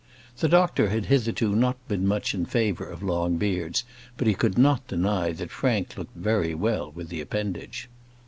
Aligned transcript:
The 0.39 0.49
doctor 0.49 0.89
had 0.89 1.05
hitherto 1.05 1.55
not 1.55 1.77
been 1.87 2.07
much 2.07 2.33
in 2.33 2.47
favour 2.47 2.87
of 2.89 3.03
long 3.03 3.37
beards, 3.37 3.83
but 4.17 4.25
he 4.25 4.33
could 4.33 4.57
not 4.57 4.87
deny 4.87 5.31
that 5.33 5.51
Frank 5.51 5.95
looked 5.95 6.17
very 6.17 6.55
well 6.55 6.91
with 6.91 7.09
the 7.09 7.21
appendage. 7.21 7.87